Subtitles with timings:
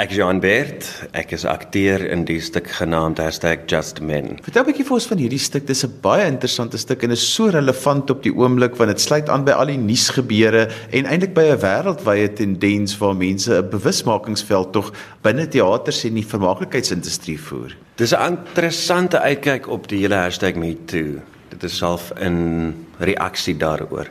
[0.00, 0.86] Ek is Johan Bert.
[1.12, 4.38] Ek is akteur in die stuk genaamd #JustMen.
[4.40, 5.66] Vertel 'n bietjie vir ons van hierdie stuk.
[5.66, 9.28] Dis 'n baie interessante stuk en is so relevant op die oomblik want dit sluit
[9.28, 14.72] aan by al die nuusgebeure en eintlik by 'n wêreldwye tendens waar mense 'n bewusmakingsveld
[14.72, 14.92] tog
[15.22, 17.76] binne teaters en die vermaaklikheidsindustrie voer.
[17.96, 21.20] Dis 'n interessante uitkyk op die hele #MeToo.
[21.50, 24.08] Dit is self 'n reaksie daaroor.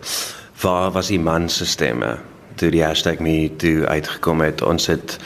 [0.61, 2.19] Waar was die man se stemme
[2.57, 2.85] toe die
[3.19, 4.61] #MeToo uitgekom het?
[4.61, 5.17] Ons het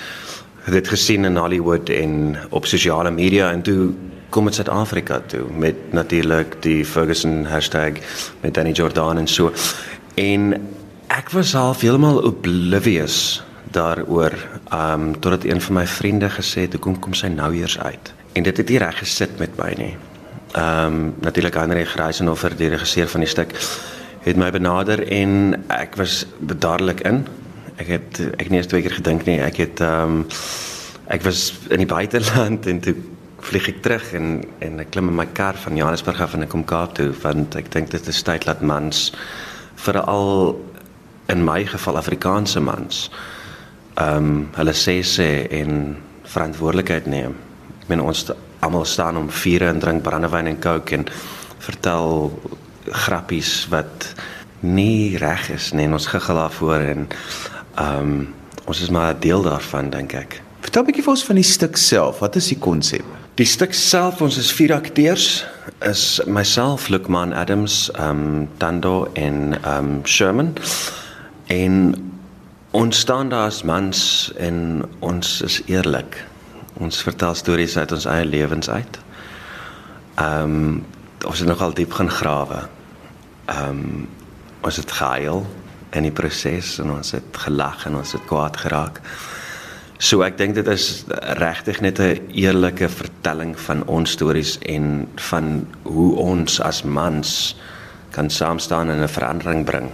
[0.71, 3.92] dit gesien in Hollywood en op sosiale media en toe
[4.33, 8.00] kom dit Suid-Afrika toe met natuurlik die Ferguson hashtag
[8.42, 9.51] met Danny Jordan en so.
[10.15, 10.54] En
[11.07, 14.34] ek was half heeltemal oblivious daaroor
[14.73, 18.14] um totdat een van my vriende gesê het hoekom kom sy nou eers uit.
[18.34, 19.93] En dit het nie reg gesit met my nie.
[20.57, 23.54] Um natuurlik Andre Greisenhofer die regisseur van die stuk
[24.23, 27.25] het my benader en ek was bedaarlik in
[27.77, 29.39] ek het ek nie eens twee keer gedink nie.
[29.41, 30.25] Ek het ehm um,
[31.14, 32.95] ek was in die buiteland en toe
[33.44, 36.53] vlieg ek terug en en ek klim in my kar van Johannesburg af en ek
[36.53, 39.09] kom Kaap toe want ek dink dit is tyd dat mans
[39.83, 40.56] veral
[41.31, 43.09] in my geval Afrikaanse mans
[44.00, 45.30] ehm um, hulle sê sê
[45.61, 45.98] en
[46.33, 47.36] verantwoordelikheid neem.
[47.83, 48.26] Ek meen ons
[48.64, 51.05] almal staan om vure en drink brandewyn en coke en
[51.64, 52.31] vertel
[53.05, 54.14] grappies wat
[54.64, 57.08] nie reg is nie en ons gegelaaf voor en
[57.76, 58.34] Ehm um,
[58.66, 60.42] ons is maar 'n deel daarvan dink ek.
[60.60, 62.20] Vertel 'n bietjie vir ons van die stuk self.
[62.20, 63.04] Wat is die konsep?
[63.36, 65.46] Die stuk self, ons is vier akteurs,
[65.82, 70.54] is myself, Lukman Adams, ehm um, Tando en ehm um, Sherman.
[71.46, 71.96] En
[72.72, 76.26] ons staan daar as mans en ons is eerlik.
[76.74, 79.00] Ons vertel stories uit ons eie lewens uit.
[80.16, 80.86] Ehm um,
[81.26, 82.68] ons het nogal diep gaan grawe.
[83.46, 84.10] Ehm um,
[84.62, 85.46] ons het gehuil
[85.94, 89.02] in die proses en ons het gelag en ons het kwaad geraak.
[90.03, 91.05] So ek dink dit is
[91.39, 97.55] regtig net 'n eerlike vertelling van ons stories en van hoe ons as mans
[98.11, 99.89] kan saam staan en 'n verandering bring.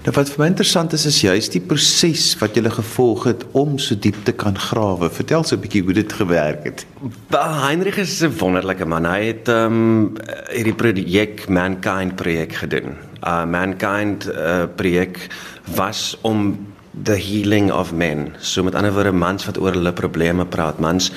[0.00, 3.78] Nou wat vir my interessant is is juist die proses wat jy gevolg het om
[3.78, 5.10] so diep te kan grawe.
[5.10, 6.86] Vertel so 'n bietjie hoe dit gewerk het.
[7.30, 9.04] Heinrich is 'n wonderlike man.
[9.04, 10.12] Hy het ehm um,
[10.48, 13.09] hierdie projek Mankind projek gedoen.
[13.20, 15.26] Uh Mankind uh, projek
[15.74, 16.66] was om
[17.02, 18.34] the healing of men.
[18.38, 21.12] So met ander woorde mans wat oor hulle probleme praat, mans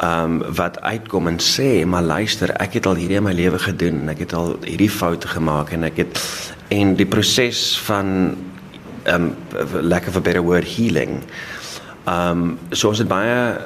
[0.00, 3.58] ehm um, wat uitkom en sê, "Maar luister, ek het al hierdie in my lewe
[3.58, 6.20] gedoen en ek het al hierdie foute gemaak en ek het
[6.68, 8.36] en die proses van
[9.02, 11.22] ehm um, lack of a better word healing.
[12.04, 13.58] Ehm um, so ons het baie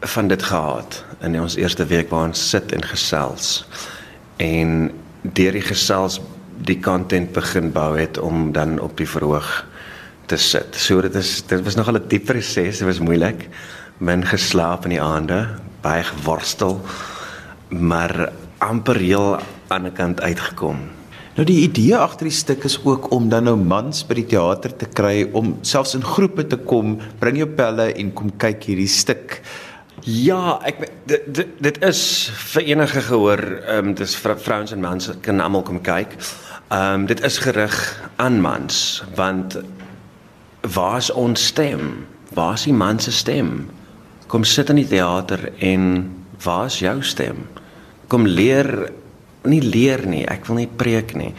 [0.00, 3.66] van dit gehad in ons eerste week waar ons sit en gesels
[4.36, 4.90] en
[5.22, 6.20] deur die gesels
[6.64, 9.66] die content begin bou het om dan op die verhoog
[10.26, 10.76] te sit.
[10.76, 13.48] So dit is dit was nogal 'n diep proses, dit was moeilik
[13.98, 15.48] min geslaap in die aande,
[15.82, 16.80] baie geworstel,
[17.68, 20.78] maar amper heel aan die kant uitgekom.
[21.38, 24.72] Nou die idee agter die stuk is ook om dan nou mans by die teater
[24.76, 28.90] te kry om selfs in groepe te kom, bring jou pelle en kom kyk hierdie
[28.90, 29.40] stuk.
[30.02, 32.02] Ja, ek dit dit, dit is
[32.52, 36.16] vir enige gehoor, ehm um, dis vrouens en mans kan almal kom kyk.
[36.68, 37.74] Ehm um, dit is gerig
[38.16, 39.58] aan mans want
[40.62, 42.06] waar is ons stem?
[42.34, 43.68] Waar is die man se stem?
[44.28, 45.84] kom sit in die teater en
[46.44, 47.46] waar is jou stem?
[48.12, 48.92] Kom leer
[49.48, 51.32] nie leer nie, ek wil nie preek nie.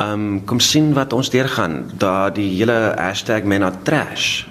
[0.00, 1.92] Um kom sien wat ons deurgaan.
[2.00, 2.94] Daar die hele
[3.44, 4.46] #menattrash.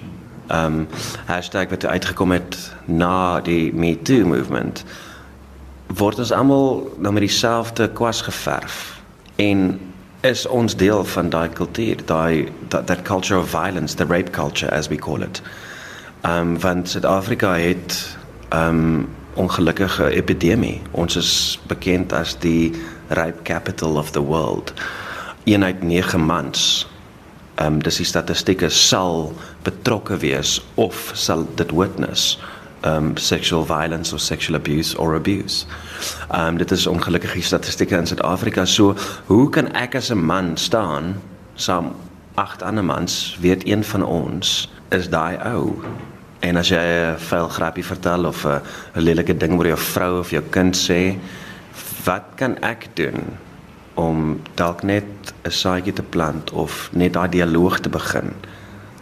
[0.50, 0.88] Um
[1.26, 4.84] hashtag wat uitgekom het na die Me Too movement
[5.98, 9.00] word ons almal nou met dieselfde kwas geverf
[9.42, 9.80] en
[10.20, 14.68] is ons deel van daai kultuur, daai that, that culture of violence, the rape culture
[14.74, 15.40] as we call it.
[16.22, 18.18] Um, want Suid-Afrika het
[18.52, 20.82] um, ongelukkige epidemie.
[20.90, 22.74] Ons is bekend as die
[23.08, 24.74] rape capital of the world.
[25.44, 26.89] Een uit 9 mans
[27.60, 29.32] ehm um, dis die statistieke sal
[29.66, 32.38] betrokke wees of sal dit witness
[32.88, 35.66] um sexual violence or sexual abuse or abuse.
[36.32, 38.64] Um dit is ongelukkige statistieke in Suid-Afrika.
[38.64, 38.94] So
[39.26, 41.20] hoe kan ek as 'n man staan
[41.54, 41.92] saam
[42.34, 45.76] agt ander mans weet een van ons is daai ou
[46.40, 48.60] En as jy 'n vuil grappie vertel of 'n
[48.94, 51.18] lelike ding oor jou vrou of jou kind sê,
[52.04, 53.36] wat kan ek doen
[54.00, 58.32] om dalk net 'n saadjie te plant of net daai dialoog te begin?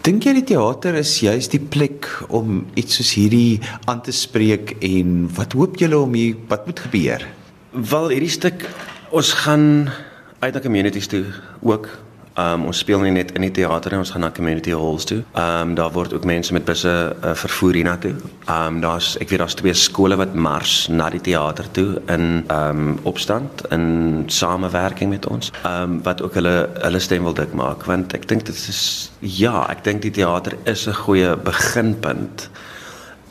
[0.02, 4.76] Dink jy die teater is juis die plek om iets soos hierdie aan te spreek
[4.80, 7.26] en wat hoop julle om hier wat moet gebeur?
[7.72, 8.64] Wel hierdie stuk
[9.10, 9.90] ons gaan
[10.38, 11.24] uit na communities toe
[11.60, 11.88] ook
[12.38, 15.22] Um ons speel nie net in die teater nie, ons gaan na community halls toe.
[15.38, 18.12] Um daar word ook mense met busse uh, vervoer hiernatoe.
[18.46, 22.98] Um daar's ek weet daar's twee skole wat mars na die teater toe in um
[23.10, 23.88] opstand in
[24.30, 25.50] samewerking met ons.
[25.66, 28.82] Um wat ook hulle hulle stem wil dik maak want ek dink dit is
[29.18, 32.50] ja, ek dink die teater is 'n goeie beginpunt.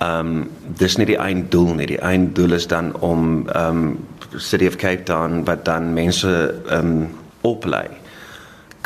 [0.04, 1.88] Um dis nie die einddoel nie.
[1.95, 4.04] Die einddoel is dan om um
[4.36, 7.07] City of Cape Town wat dan mense um
[7.42, 7.88] oplei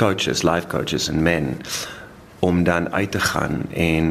[0.01, 1.53] coaches, life coaches en men
[2.41, 4.07] om dan uit te gaan en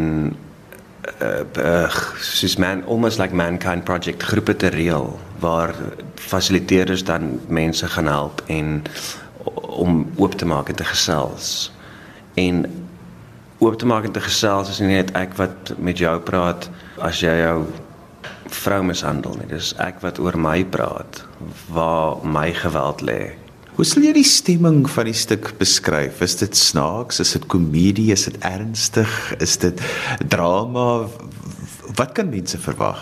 [1.23, 1.91] uh, uh
[2.21, 5.75] soos man almost like mankind project groepe te reël waar
[6.15, 8.83] fasiliteerders dan mense gaan help en
[9.67, 11.73] om oop te maak en te gesels.
[12.35, 12.65] En
[13.59, 16.71] oop te maak en te gesels is nie net ek wat met jou praat
[17.03, 17.65] as jy jou
[18.63, 19.51] vrou mishandel nie.
[19.51, 21.25] Dis ek wat oor my praat
[21.73, 23.23] waar my geweld lê
[23.81, 26.19] Hoe sal jy die stemming van die stuk beskryf?
[26.21, 27.17] Is dit snaaks?
[27.23, 28.11] Is dit komedie?
[28.12, 29.09] Is dit ernstig?
[29.41, 29.81] Is dit
[30.29, 31.06] drama?
[31.97, 33.00] Wat kan mense verwag?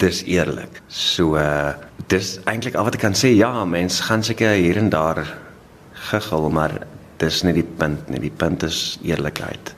[0.00, 0.80] Dis eerlik.
[0.88, 1.76] So uh
[2.08, 3.34] dis eintlik al wat ek kan sê.
[3.36, 5.20] Ja, mense gaan seker hier en daar
[6.08, 6.78] giggel, maar
[7.20, 8.24] dis nie die punt nie.
[8.30, 9.74] Die punt is eerlikheid.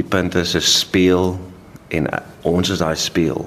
[0.00, 1.36] Die punt is 'n speel
[1.92, 3.44] en uh, ons is daai speel.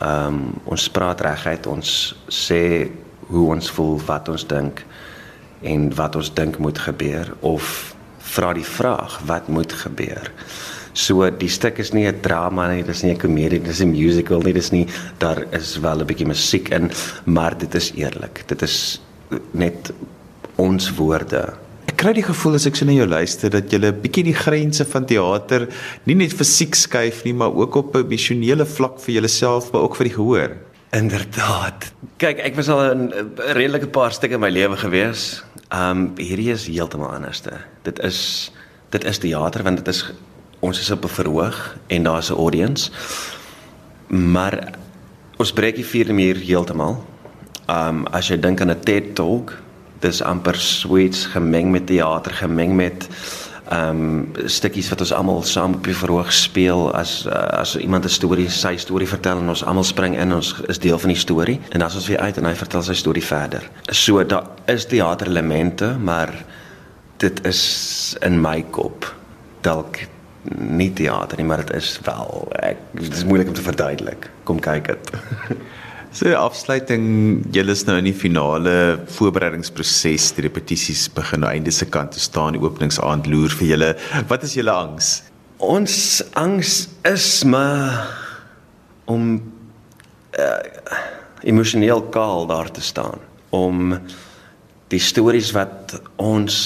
[0.00, 2.88] Ehm um, ons praat reguit, ons sê
[3.32, 4.84] hoe ons voel, wat ons dink
[5.62, 7.94] en wat ons dink moet gebeur of
[8.32, 10.30] vra die vraag wat moet gebeur.
[10.92, 14.42] So die stuk is nie 'n drama nie, dis nie 'n komedie, dis 'n musical
[14.42, 14.86] nie, dis nie
[15.18, 16.90] daar is wel 'n bietjie musiek in,
[17.24, 18.44] maar dit is eerlik.
[18.46, 19.00] Dit is
[19.52, 19.92] net
[20.56, 21.54] ons woorde.
[21.86, 24.34] Ek kry die gevoel as ek so na jou luister dat jy 'n bietjie die
[24.34, 25.68] grense van teater
[26.04, 29.96] nie net fisiek skuif nie, maar ook op 'n emosionele vlak vir jouself, maar ook
[29.96, 30.71] vir die gehoor.
[30.92, 31.92] Inderdaad.
[32.20, 35.42] Kyk, ek was al 'n redelike paar stukke in my lewe gewees.
[35.72, 37.52] Um hierdie is heeltemal anderste.
[37.82, 38.52] Dit is
[38.90, 40.12] dit is teater want dit is
[40.60, 42.90] ons is op 'n verhoog en daar's 'n audience.
[44.06, 44.74] Maar
[45.36, 47.04] ons breek die vierde muur heeltemal.
[47.68, 49.62] Um as jy dink aan 'n TED Talk,
[50.00, 53.08] dis amper sweets gemeng met teater, gemeng met
[53.72, 57.32] ehm um, stukkies wat ons almal saam op die verhoog speel as uh,
[57.62, 60.98] as iemand 'n storie, sy storie vertel en ons almal spring in, ons is deel
[60.98, 63.70] van die storie en dan as ons weer uit en hy vertel sy storie verder.
[63.90, 66.44] So daar is teaterelemente, maar
[67.16, 69.14] dit is in my kop
[69.60, 69.98] dalk
[70.58, 74.30] nie teater nie, maar dit is wel ek dit is moeilik om te verduidelik.
[74.44, 75.10] Kom kyk dit.
[76.12, 77.04] So afsluiting,
[77.56, 78.72] julle is nou in die finale
[79.16, 83.88] voorbereidingsproses, die repetisies begin nou einde se kant te staan, die openingsaand loer vir julle.
[84.28, 85.14] Wat is julle angs?
[85.64, 85.94] Ons
[86.36, 86.74] angs
[87.08, 88.12] is maar
[89.08, 89.38] om
[90.36, 90.60] uh,
[91.48, 93.24] emosioneel kaal daar te staan,
[93.56, 93.96] om
[94.92, 96.56] die stories wat ons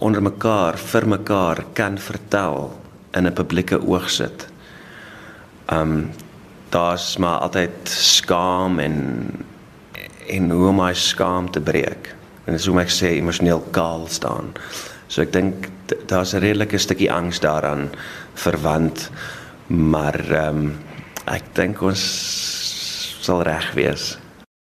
[0.00, 2.70] onder mekaar vir mekaar kan vertel
[3.12, 4.48] in 'n publieke oog sit.
[5.68, 6.08] Um
[6.74, 8.96] daar's maar altyd skaam en
[10.26, 12.14] en hoe om my skaam te breek.
[12.48, 14.54] En so moet ek sê emosioneel kaal staan.
[15.06, 15.68] So ek dink
[16.08, 17.90] daar's 'n redelike stukkie angs daaraan
[18.34, 19.10] verwant,
[19.68, 20.78] maar ehm um,
[21.26, 22.02] ek dink ons
[23.20, 24.18] sal reg wees.